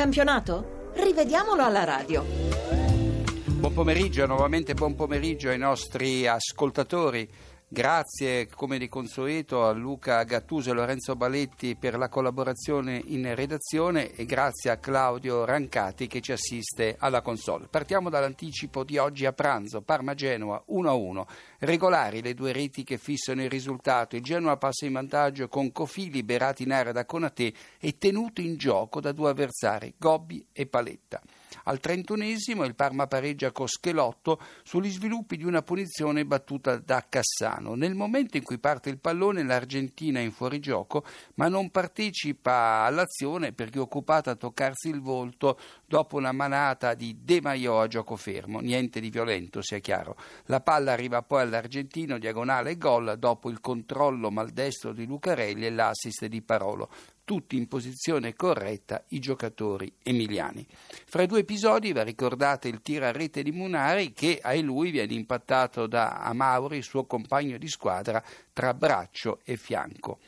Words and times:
campionato? 0.00 0.92
Rivediamolo 0.94 1.62
alla 1.62 1.84
radio. 1.84 2.24
Buon 2.24 3.74
pomeriggio, 3.74 4.24
nuovamente 4.24 4.72
buon 4.72 4.94
pomeriggio 4.94 5.50
ai 5.50 5.58
nostri 5.58 6.26
ascoltatori. 6.26 7.28
Grazie 7.72 8.48
come 8.48 8.78
di 8.78 8.88
consueto 8.88 9.64
a 9.64 9.70
Luca 9.70 10.24
Gattuso 10.24 10.72
e 10.72 10.74
Lorenzo 10.74 11.14
Baletti 11.14 11.76
per 11.76 11.96
la 11.96 12.08
collaborazione 12.08 13.00
in 13.06 13.32
redazione 13.36 14.12
e 14.16 14.24
grazie 14.24 14.70
a 14.70 14.78
Claudio 14.78 15.44
Rancati 15.44 16.08
che 16.08 16.20
ci 16.20 16.32
assiste 16.32 16.96
alla 16.98 17.22
console. 17.22 17.68
Partiamo 17.70 18.10
dall'anticipo 18.10 18.82
di 18.82 18.98
oggi 18.98 19.24
a 19.24 19.32
pranzo, 19.32 19.82
Parma-Genoa 19.82 20.64
1-1. 20.68 21.24
Regolari 21.60 22.22
le 22.22 22.34
due 22.34 22.50
reti 22.50 22.82
che 22.82 22.98
fissano 22.98 23.40
il 23.40 23.48
risultato. 23.48 24.16
Il 24.16 24.24
Genoa 24.24 24.56
passa 24.56 24.86
in 24.86 24.92
vantaggio 24.94 25.46
con 25.46 25.70
Cofi 25.70 26.10
liberati 26.10 26.64
in 26.64 26.72
area 26.72 26.90
da 26.90 27.06
Conate 27.06 27.52
e 27.78 27.98
tenuto 27.98 28.40
in 28.40 28.56
gioco 28.56 29.00
da 29.00 29.12
due 29.12 29.30
avversari, 29.30 29.94
Gobbi 29.96 30.44
e 30.50 30.66
Paletta. 30.66 31.22
Al 31.64 31.80
trentunesimo 31.80 32.64
il 32.64 32.74
Parma 32.74 33.06
pareggia 33.06 33.52
con 33.52 33.66
Schelotto 33.66 34.40
sugli 34.62 34.90
sviluppi 34.90 35.36
di 35.36 35.44
una 35.44 35.62
punizione 35.62 36.24
battuta 36.24 36.76
da 36.76 37.04
Cassano. 37.08 37.74
Nel 37.74 37.94
momento 37.94 38.36
in 38.36 38.42
cui 38.42 38.58
parte 38.58 38.90
il 38.90 38.98
pallone 38.98 39.42
l'Argentina 39.42 40.18
è 40.18 40.22
in 40.22 40.32
fuorigioco 40.32 41.04
ma 41.34 41.48
non 41.48 41.70
partecipa 41.70 42.82
all'azione 42.82 43.52
perché 43.52 43.78
è 43.78 43.82
occupata 43.82 44.32
a 44.32 44.36
toccarsi 44.36 44.88
il 44.88 45.00
volto 45.00 45.58
dopo 45.86 46.16
una 46.16 46.32
manata 46.32 46.94
di 46.94 47.18
De 47.22 47.40
Maio 47.40 47.80
a 47.80 47.86
gioco 47.86 48.16
fermo. 48.16 48.60
Niente 48.60 49.00
di 49.00 49.10
violento, 49.10 49.62
sia 49.62 49.78
chiaro. 49.78 50.16
La 50.44 50.60
palla 50.60 50.92
arriva 50.92 51.22
poi 51.22 51.42
all'argentino 51.42 52.18
diagonale 52.18 52.76
gol 52.76 53.16
dopo 53.18 53.50
il 53.50 53.60
controllo 53.60 54.30
maldestro 54.30 54.92
di 54.92 55.06
Lucarelli 55.06 55.66
e 55.66 55.70
l'assist 55.70 56.26
di 56.26 56.42
Parolo 56.42 56.88
tutti 57.30 57.56
in 57.56 57.68
posizione 57.68 58.34
corretta 58.34 59.04
i 59.10 59.20
giocatori 59.20 59.92
emiliani. 60.02 60.66
Fra 61.06 61.22
i 61.22 61.28
due 61.28 61.38
episodi 61.38 61.92
va 61.92 62.02
ricordato 62.02 62.66
il 62.66 62.82
tiro 62.82 63.04
a 63.06 63.12
rete 63.12 63.44
di 63.44 63.52
Munari 63.52 64.12
che 64.12 64.40
ai 64.42 64.62
lui 64.62 64.90
viene 64.90 65.14
impattato 65.14 65.86
da 65.86 66.22
Amauri, 66.22 66.82
suo 66.82 67.04
compagno 67.04 67.56
di 67.56 67.68
squadra, 67.68 68.20
tra 68.52 68.74
braccio 68.74 69.42
e 69.44 69.56
fianco. 69.56 70.18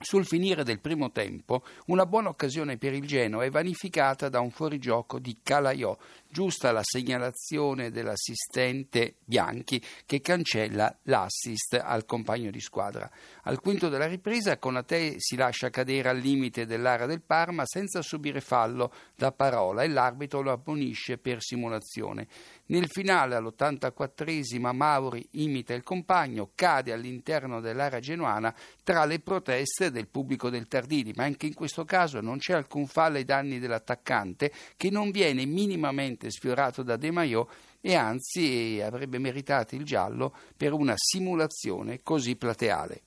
Sul 0.00 0.26
finire 0.26 0.64
del 0.64 0.80
primo 0.80 1.10
tempo, 1.12 1.64
una 1.86 2.04
buona 2.04 2.28
occasione 2.28 2.76
per 2.76 2.92
il 2.92 3.06
Genoa 3.06 3.44
è 3.44 3.50
vanificata 3.50 4.28
da 4.28 4.40
un 4.40 4.50
fuorigioco 4.50 5.18
di 5.18 5.38
Calaiò, 5.42 5.96
giusta 6.30 6.72
la 6.72 6.82
segnalazione 6.82 7.90
dell'assistente 7.90 9.16
Bianchi 9.24 9.82
che 10.04 10.20
cancella 10.20 10.94
l'assist 11.04 11.80
al 11.82 12.04
compagno 12.04 12.50
di 12.50 12.60
squadra. 12.60 13.10
Al 13.44 13.60
quinto 13.60 13.88
della 13.88 14.06
ripresa 14.06 14.58
Conate 14.58 15.14
si 15.18 15.36
lascia 15.36 15.70
cadere 15.70 16.10
al 16.10 16.18
limite 16.18 16.66
dell'area 16.66 17.06
del 17.06 17.22
Parma 17.22 17.64
senza 17.64 18.02
subire 18.02 18.40
fallo 18.40 18.92
da 19.14 19.32
parola 19.32 19.82
e 19.82 19.88
l'arbitro 19.88 20.40
lo 20.40 20.52
ammonisce 20.52 21.18
per 21.18 21.42
simulazione. 21.42 22.26
Nel 22.66 22.88
finale 22.88 23.34
all'84esima 23.34 24.74
Mauri 24.74 25.26
imita 25.32 25.72
il 25.72 25.82
compagno, 25.82 26.50
cade 26.54 26.92
all'interno 26.92 27.60
dell'area 27.60 28.00
genuana 28.00 28.54
tra 28.82 29.06
le 29.06 29.20
proteste 29.20 29.90
del 29.90 30.08
pubblico 30.08 30.50
del 30.50 30.68
Tardini, 30.68 31.12
ma 31.16 31.24
anche 31.24 31.46
in 31.46 31.54
questo 31.54 31.84
caso 31.84 32.20
non 32.20 32.38
c'è 32.38 32.52
alcun 32.52 32.86
fallo 32.86 33.16
ai 33.16 33.24
danni 33.24 33.58
dell'attaccante 33.58 34.52
che 34.76 34.90
non 34.90 35.10
viene 35.10 35.46
minimamente 35.46 36.17
sfiorato 36.26 36.82
da 36.82 36.96
De 36.96 37.10
Maio 37.10 37.48
e 37.80 37.94
anzi 37.94 38.80
avrebbe 38.82 39.18
meritato 39.18 39.74
il 39.76 39.84
giallo 39.84 40.34
per 40.56 40.72
una 40.72 40.94
simulazione 40.96 42.00
così 42.02 42.36
plateale. 42.36 43.02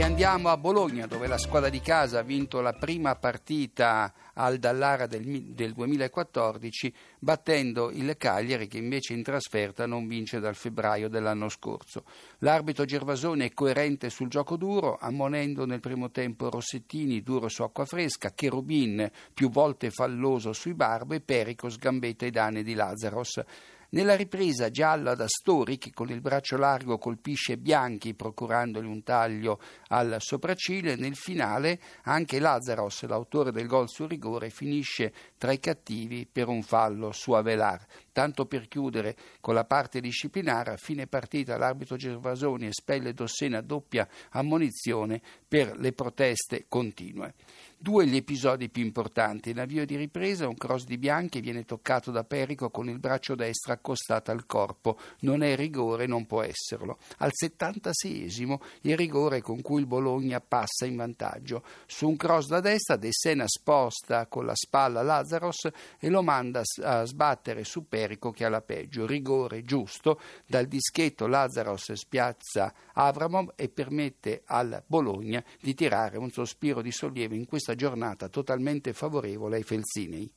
E 0.00 0.02
andiamo 0.02 0.48
a 0.48 0.56
Bologna 0.56 1.04
dove 1.04 1.26
la 1.26 1.36
squadra 1.36 1.68
di 1.68 1.82
casa 1.82 2.20
ha 2.20 2.22
vinto 2.22 2.62
la 2.62 2.72
prima 2.72 3.16
partita 3.16 4.10
al 4.32 4.56
Dallara 4.56 5.06
del, 5.06 5.52
del 5.52 5.74
2014 5.74 6.94
battendo 7.18 7.90
il 7.90 8.16
Cagliari 8.16 8.66
che 8.66 8.78
invece 8.78 9.12
in 9.12 9.22
trasferta 9.22 9.84
non 9.84 10.08
vince 10.08 10.40
dal 10.40 10.54
febbraio 10.54 11.10
dell'anno 11.10 11.50
scorso. 11.50 12.04
L'arbitro 12.38 12.86
Gervasoni 12.86 13.46
è 13.46 13.52
coerente 13.52 14.08
sul 14.08 14.28
gioco 14.30 14.56
duro 14.56 14.96
ammonendo 14.98 15.66
nel 15.66 15.80
primo 15.80 16.10
tempo 16.10 16.48
Rossettini 16.48 17.20
duro 17.20 17.48
su 17.48 17.62
acqua 17.62 17.84
fresca, 17.84 18.32
Cherubin 18.32 19.06
più 19.34 19.50
volte 19.50 19.90
falloso 19.90 20.54
sui 20.54 20.72
Barbo 20.72 21.12
e 21.12 21.20
Perico 21.20 21.68
sgambetta 21.68 22.24
i 22.24 22.30
danni 22.30 22.62
di 22.62 22.72
Lazzaros. 22.72 23.42
Nella 23.92 24.14
ripresa 24.14 24.70
gialla 24.70 25.16
da 25.16 25.26
Stori 25.26 25.76
che 25.76 25.90
con 25.92 26.10
il 26.10 26.20
braccio 26.20 26.56
largo 26.56 26.96
colpisce 26.96 27.58
Bianchi 27.58 28.14
procurandogli 28.14 28.86
un 28.86 29.02
taglio 29.02 29.58
al 29.88 30.14
sopracciglio 30.20 30.92
e 30.92 30.96
nel 30.96 31.16
finale 31.16 31.80
anche 32.04 32.38
Lazzaros, 32.38 33.02
l'autore 33.06 33.50
del 33.50 33.66
gol 33.66 33.88
sul 33.88 34.06
rigore, 34.06 34.50
finisce 34.50 35.12
tra 35.36 35.50
i 35.50 35.58
cattivi 35.58 36.24
per 36.30 36.46
un 36.46 36.62
fallo 36.62 37.10
su 37.10 37.32
Avelar. 37.32 37.84
Tanto 38.12 38.46
per 38.46 38.68
chiudere 38.68 39.16
con 39.40 39.54
la 39.54 39.64
parte 39.64 40.00
disciplinare, 40.00 40.74
a 40.74 40.76
fine 40.76 41.08
partita 41.08 41.56
l'arbitro 41.56 41.96
Gervasoni 41.96 42.66
espelle 42.66 43.12
Dossena 43.12 43.60
doppia 43.60 44.06
ammonizione 44.30 45.20
per 45.48 45.76
le 45.76 45.92
proteste 45.92 46.66
continue. 46.68 47.34
Due 47.82 48.06
gli 48.06 48.16
episodi 48.16 48.68
più 48.68 48.82
importanti. 48.82 49.48
In 49.48 49.58
avvio 49.58 49.86
di 49.86 49.96
ripresa 49.96 50.46
un 50.46 50.54
cross 50.54 50.84
di 50.84 50.98
Bianchi 50.98 51.40
viene 51.40 51.64
toccato 51.64 52.10
da 52.10 52.24
Perico 52.24 52.68
con 52.68 52.90
il 52.90 52.98
braccio 52.98 53.34
destro 53.34 53.72
accostato 53.72 54.30
al 54.30 54.44
corpo. 54.44 54.98
Non 55.20 55.42
è 55.42 55.56
rigore, 55.56 56.04
non 56.04 56.26
può 56.26 56.42
esserlo. 56.42 56.98
Al 57.20 57.30
76esimo 57.32 58.58
il 58.82 58.98
rigore 58.98 59.40
con 59.40 59.62
cui 59.62 59.80
il 59.80 59.86
Bologna 59.86 60.42
passa 60.42 60.84
in 60.84 60.96
vantaggio. 60.96 61.62
Su 61.86 62.06
un 62.06 62.16
cross 62.16 62.48
da 62.48 62.60
destra 62.60 62.96
De 62.96 63.08
Sena 63.12 63.46
sposta 63.46 64.26
con 64.26 64.44
la 64.44 64.54
spalla 64.54 65.00
Lazzaros 65.00 65.66
e 65.98 66.10
lo 66.10 66.22
manda 66.22 66.60
a 66.82 67.06
sbattere 67.06 67.64
su 67.64 67.88
Perico 67.88 68.30
che 68.30 68.44
ha 68.44 68.50
la 68.50 68.60
peggio. 68.60 69.06
Rigore 69.06 69.64
giusto. 69.64 70.20
Dal 70.44 70.66
dischetto 70.66 71.26
Lazzaros 71.26 71.94
spiazza 71.94 72.74
Avramov 72.92 73.54
e 73.56 73.70
permette 73.70 74.42
al 74.44 74.82
Bologna 74.84 75.42
di 75.58 75.72
tirare 75.72 76.18
un 76.18 76.30
sospiro 76.30 76.82
di 76.82 76.92
sollievo 76.92 77.32
in 77.34 77.46
questa 77.46 77.68
giornata 77.74 78.28
totalmente 78.28 78.92
favorevole 78.92 79.56
ai 79.56 79.62
Felsinei. 79.62 80.32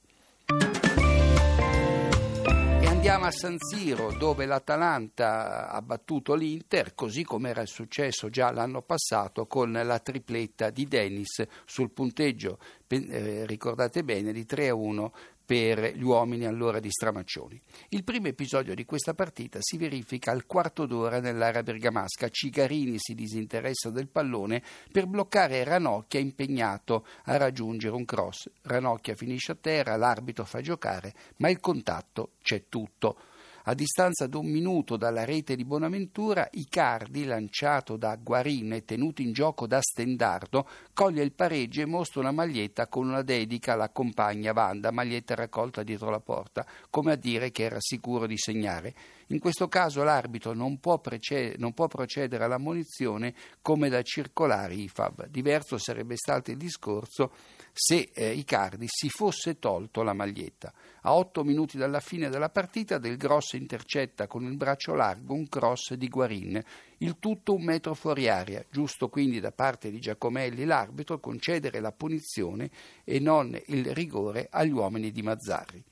E 2.82 2.86
andiamo 2.86 3.26
a 3.26 3.32
San 3.32 3.58
Siro 3.58 4.12
dove 4.12 4.46
l'Atalanta 4.46 5.70
ha 5.70 5.82
battuto 5.82 6.36
l'Inter 6.36 6.94
così 6.94 7.24
come 7.24 7.50
era 7.50 7.66
successo 7.66 8.30
già 8.30 8.52
l'anno 8.52 8.82
passato 8.82 9.46
con 9.48 9.72
la 9.72 10.00
tripletta 10.00 10.70
di 10.70 10.88
Dennis 10.88 11.44
sul 11.66 11.92
punteggio, 11.92 12.60
eh, 12.88 13.46
ricordate 13.46 14.04
bene, 14.04 14.34
di 14.34 14.46
3 14.46 14.70
a 14.70 14.76
1 14.76 15.14
per 15.46 15.96
gli 15.96 16.04
uomini 16.04 16.46
allora 16.46 16.80
di 16.80 16.90
Stramaccioni. 16.90 17.62
Il 17.90 18.04
primo 18.04 18.28
episodio 18.28 18.74
di 18.74 18.86
questa 18.86 19.14
partita 19.14 19.60
si 19.62 19.78
verifica 19.78 20.32
al 20.32 20.46
quarto 20.46 20.86
d'ora 20.86 21.20
nell'area 21.20 21.64
bergamasca. 21.64 22.30
Cigarini 22.30 22.96
si 22.98 23.14
disinteressa 23.14 23.90
del 23.90 24.08
pallone 24.08 24.64
per 24.92 25.06
bloccare 25.06 25.64
Ranocchia 25.64 26.20
impegnato 26.20 27.06
a 27.26 27.38
raggiungere 27.38 27.96
un 27.96 28.06
cross. 28.06 28.50
Ranocchia 28.62 29.16
finisce 29.16 29.52
a 29.52 29.58
terra, 29.60 29.98
l'arbitro 29.98 30.46
fa 30.46 30.62
giocare, 30.62 31.14
ma 31.38 31.50
il 31.50 31.60
contatto 31.60 32.32
c'è 32.42 32.66
tutto. 32.70 33.18
A 33.66 33.76
distanza 33.76 34.28
di 34.28 34.36
un 34.36 34.48
minuto 34.48 34.98
dalla 34.98 35.24
rete 35.24 35.56
di 35.56 35.64
Bonaventura, 35.64 36.50
Icardi, 36.52 37.24
lanciato 37.24 37.96
da 37.96 38.18
Guarin 38.22 38.74
e 38.74 38.84
tenuto 38.84 39.22
in 39.22 39.32
gioco 39.32 39.68
da 39.68 39.80
Stendardo, 39.80 40.68
coglie 40.94 41.24
il 41.24 41.32
pareggio 41.32 41.80
e 41.80 41.86
mostra 41.86 42.20
una 42.20 42.34
maglietta 42.34 42.88
con 42.88 43.08
una 43.08 43.22
dedica 43.22 43.72
alla 43.72 43.88
compagna 43.88 44.52
Vanda, 44.52 44.92
maglietta 44.92 45.36
raccolta 45.36 45.82
dietro 45.82 46.10
la 46.10 46.20
porta, 46.20 46.66
come 46.90 47.14
a 47.14 47.16
dire 47.16 47.52
che 47.52 47.64
era 47.64 47.78
sicuro 47.80 48.28
di 48.28 48.38
segnare. 48.38 48.94
In 49.34 49.40
questo 49.40 49.68
caso 49.68 50.04
l'arbitro 50.04 50.54
non 50.54 50.80
può, 50.80 51.00
precedere, 51.00 51.56
non 51.58 51.74
può 51.74 51.88
procedere 51.88 52.44
alla 52.44 52.60
munizione 52.60 53.34
come 53.64 53.90
da 53.90 54.04
circolare 54.04 54.76
IFAB. 54.76 55.26
Diverso 55.26 55.80
sarebbe 55.80 56.16
stato 56.16 56.52
il 56.52 56.58
discorso 56.58 57.32
se 57.72 58.12
eh, 58.14 58.32
Icardi 58.34 58.86
si 58.88 59.10
fosse 59.10 59.58
tolto 59.58 60.04
la 60.04 60.14
maglietta. 60.14 60.72
A 61.02 61.16
otto 61.16 61.44
minuti 61.44 61.80
dalla 61.80 62.00
fine 62.00 62.30
della 62.30 62.50
partita 62.50 63.00
Del 63.00 63.18
Grosso 63.18 63.56
intercetta 63.56 64.28
con 64.28 64.44
il 64.44 64.56
braccio 64.56 64.94
largo 64.94 65.34
un 65.34 65.50
cross 65.50 65.96
di 65.96 66.10
Guarin, 66.10 66.64
il 66.98 67.18
tutto 67.18 67.56
un 67.56 67.64
metro 67.64 67.96
fuori 67.96 68.30
aria, 68.30 68.64
giusto 68.70 69.10
quindi 69.10 69.40
da 69.40 69.52
parte 69.52 69.90
di 69.90 70.00
Giacomelli 70.00 70.64
l'arbitro 70.64 71.20
concedere 71.20 71.80
la 71.80 71.92
punizione 71.92 72.70
e 73.04 73.20
non 73.20 73.60
il 73.66 73.96
rigore 73.96 74.48
agli 74.52 74.72
uomini 74.72 75.12
di 75.12 75.24
Mazzarri. 75.24 75.84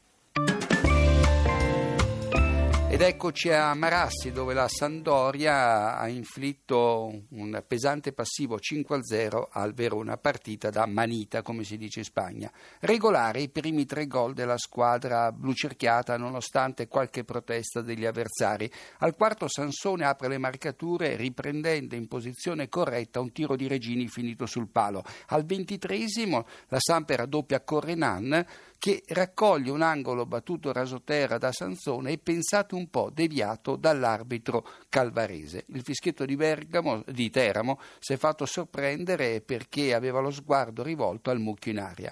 Ed 2.92 3.00
eccoci 3.00 3.50
a 3.50 3.74
Marassi 3.74 4.34
dove 4.34 4.54
la 4.54 4.68
Sandoria 4.68 5.98
ha 5.98 6.10
inflitto 6.10 7.24
un 7.30 7.64
pesante 7.66 8.12
passivo 8.12 8.58
5-0 8.58 9.44
al 9.50 9.74
Verona, 9.74 10.18
partita 10.18 10.70
da 10.70 10.86
manita 10.86 11.42
come 11.42 11.64
si 11.64 11.78
dice 11.78 12.00
in 12.00 12.06
Spagna. 12.06 12.52
Regolare 12.82 13.40
i 13.40 13.48
primi 13.48 13.86
tre 13.86 14.08
gol 14.08 14.34
della 14.34 14.58
squadra 14.58 15.32
blucerchiata 15.32 16.18
nonostante 16.18 16.90
qualche 16.90 17.24
protesta 17.24 17.80
degli 17.80 18.06
avversari. 18.06 18.70
Al 18.98 19.16
quarto 19.16 19.48
Sansone 19.48 20.04
apre 20.04 20.28
le 20.28 20.38
marcature 20.38 21.16
riprendendo 21.16 21.96
in 21.96 22.10
posizione 22.10 22.68
corretta 22.68 23.22
un 23.22 23.32
tiro 23.32 23.56
di 23.56 23.68
Regini 23.70 24.10
finito 24.10 24.46
sul 24.46 24.68
palo. 24.68 25.02
Al 25.28 25.46
ventitresimo 25.46 26.46
la 26.68 26.80
Samper 26.82 27.20
raddoppia 27.20 27.62
Correnan 27.62 28.46
che 28.82 29.04
raccoglie 29.10 29.70
un 29.70 29.84
angolo 29.84 30.26
battuto 30.26 30.74
rasoterra 30.74 31.38
da 31.38 31.52
Sansone 31.52 32.14
e 32.14 32.18
pensato 32.18 32.76
un 32.76 32.90
po' 32.90 33.12
deviato 33.14 33.76
dall'arbitro 33.76 34.68
calvarese. 34.90 35.66
Il 35.68 35.84
fischietto 35.84 36.26
di, 36.26 36.36
Bergamo, 36.36 37.04
di 37.06 37.30
Teramo 37.30 37.80
si 38.00 38.14
è 38.14 38.18
fatto 38.18 38.48
sorprendere 38.48 39.42
perché 39.42 39.94
aveva 39.94 40.20
lo 40.20 40.32
sguardo 40.32 40.82
rivolto 40.82 41.30
al 41.30 41.40
mucchio 41.40 41.70
in 41.70 41.78
aria. 41.78 42.12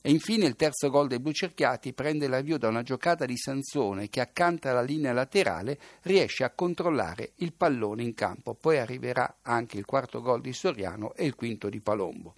E 0.00 0.10
infine 0.10 0.46
il 0.46 0.56
terzo 0.56 0.88
gol 0.88 1.06
dei 1.06 1.20
blucerchiati 1.20 1.92
prende 1.92 2.28
l'avvio 2.28 2.56
da 2.56 2.68
una 2.68 2.82
giocata 2.82 3.26
di 3.26 3.36
Sansone 3.36 4.08
che 4.08 4.22
accanto 4.22 4.70
alla 4.70 4.80
linea 4.80 5.12
laterale 5.12 5.78
riesce 6.04 6.44
a 6.44 6.50
controllare 6.50 7.32
il 7.36 7.52
pallone 7.52 8.02
in 8.02 8.14
campo. 8.14 8.54
Poi 8.54 8.78
arriverà 8.78 9.40
anche 9.42 9.76
il 9.76 9.84
quarto 9.84 10.22
gol 10.22 10.40
di 10.40 10.54
Soriano 10.54 11.12
e 11.12 11.26
il 11.26 11.34
quinto 11.34 11.68
di 11.68 11.80
Palombo. 11.80 12.36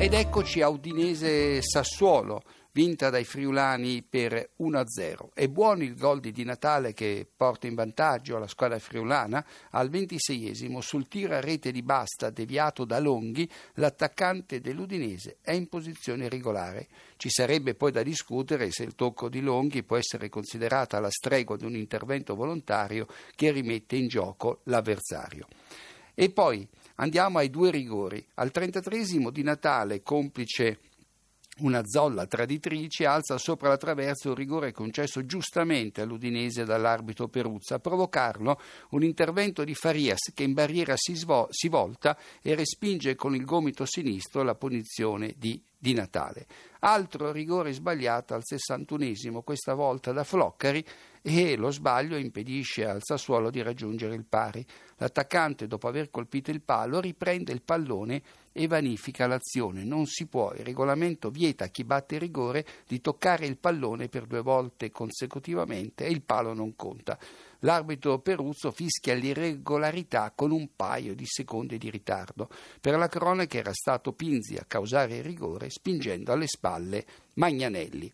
Ed 0.00 0.14
eccoci 0.14 0.62
a 0.62 0.70
Udinese 0.70 1.60
Sassuolo, 1.60 2.40
vinta 2.72 3.10
dai 3.10 3.24
friulani 3.24 4.02
per 4.02 4.52
1-0. 4.60 5.28
È 5.34 5.46
buono 5.46 5.82
il 5.82 5.94
gol 5.94 6.20
di 6.20 6.32
Di 6.32 6.42
Natale 6.42 6.94
che 6.94 7.28
porta 7.36 7.66
in 7.66 7.74
vantaggio 7.74 8.38
la 8.38 8.46
squadra 8.46 8.78
friulana. 8.78 9.44
Al 9.72 9.90
26esimo, 9.90 10.78
sul 10.78 11.06
tiro 11.06 11.34
a 11.34 11.40
rete 11.40 11.70
di 11.70 11.82
Basta 11.82 12.30
deviato 12.30 12.86
da 12.86 12.98
Longhi, 12.98 13.46
l'attaccante 13.74 14.62
dell'Udinese 14.62 15.36
è 15.42 15.52
in 15.52 15.68
posizione 15.68 16.30
regolare. 16.30 16.88
Ci 17.18 17.28
sarebbe 17.28 17.74
poi 17.74 17.92
da 17.92 18.02
discutere 18.02 18.70
se 18.70 18.84
il 18.84 18.94
tocco 18.94 19.28
di 19.28 19.42
Longhi 19.42 19.82
può 19.82 19.98
essere 19.98 20.30
considerata 20.30 20.98
la 20.98 21.10
stregua 21.10 21.58
di 21.58 21.66
un 21.66 21.76
intervento 21.76 22.34
volontario 22.34 23.06
che 23.36 23.52
rimette 23.52 23.96
in 23.96 24.08
gioco 24.08 24.60
l'avversario. 24.64 25.46
E 26.14 26.30
poi 26.30 26.66
Andiamo 27.00 27.38
ai 27.38 27.48
due 27.48 27.70
rigori. 27.70 28.22
Al 28.34 28.50
33 28.50 29.30
di 29.32 29.42
Natale, 29.42 30.02
complice 30.02 30.80
una 31.60 31.82
zolla 31.84 32.26
traditrice 32.26 33.06
alza 33.06 33.38
sopra 33.38 33.68
la 33.68 33.78
traversa 33.78 34.28
un 34.28 34.34
rigore 34.34 34.72
concesso 34.72 35.24
giustamente 35.24 36.02
all'Udinese 36.02 36.64
dall'arbitro 36.64 37.28
Peruzza. 37.28 37.76
A 37.76 37.78
provocarlo 37.78 38.60
un 38.90 39.02
intervento 39.02 39.64
di 39.64 39.74
Farias 39.74 40.30
che 40.34 40.42
in 40.42 40.52
barriera 40.52 40.92
si, 40.96 41.14
svol- 41.14 41.48
si 41.48 41.68
volta 41.68 42.18
e 42.42 42.54
respinge 42.54 43.14
con 43.14 43.34
il 43.34 43.46
gomito 43.46 43.86
sinistro 43.86 44.42
la 44.42 44.54
punizione 44.54 45.34
di 45.38 45.58
di 45.80 45.94
Natale. 45.94 46.46
Altro 46.80 47.32
rigore 47.32 47.72
sbagliato 47.72 48.34
al 48.34 48.42
61esimo, 48.44 49.42
questa 49.42 49.72
volta 49.72 50.12
da 50.12 50.24
Floccari, 50.24 50.84
e 51.22 51.56
lo 51.56 51.70
sbaglio 51.70 52.16
impedisce 52.16 52.86
al 52.86 53.02
Sassuolo 53.02 53.50
di 53.50 53.60
raggiungere 53.62 54.14
il 54.14 54.24
pari. 54.24 54.64
L'attaccante, 54.96 55.66
dopo 55.66 55.88
aver 55.88 56.10
colpito 56.10 56.50
il 56.50 56.62
palo, 56.62 57.00
riprende 57.00 57.52
il 57.52 57.62
pallone 57.62 58.22
e 58.52 58.66
vanifica 58.66 59.26
l'azione. 59.26 59.84
Non 59.84 60.06
si 60.06 60.26
può, 60.26 60.52
il 60.52 60.64
regolamento 60.64 61.30
vieta 61.30 61.64
a 61.64 61.68
chi 61.68 61.84
batte 61.84 62.14
il 62.14 62.20
rigore 62.20 62.66
di 62.86 63.00
toccare 63.00 63.46
il 63.46 63.58
pallone 63.58 64.08
per 64.08 64.26
due 64.26 64.40
volte 64.40 64.90
consecutivamente 64.90 66.06
e 66.06 66.10
il 66.10 66.22
palo 66.22 66.54
non 66.54 66.74
conta. 66.74 67.18
L'arbitro 67.60 68.20
Peruzzo 68.20 68.70
fischia 68.70 69.14
l'irregolarità 69.14 70.32
con 70.34 70.50
un 70.50 70.70
paio 70.74 71.14
di 71.14 71.26
secondi 71.26 71.76
di 71.76 71.90
ritardo. 71.90 72.48
Per 72.80 72.96
la 72.96 73.08
cronaca 73.08 73.58
era 73.58 73.72
stato 73.72 74.12
Pinzi 74.12 74.56
a 74.56 74.64
causare 74.66 75.16
il 75.16 75.24
rigore 75.24 75.68
spingendo 75.68 76.32
alle 76.32 76.46
spalle 76.46 77.04
Magnanelli. 77.34 78.08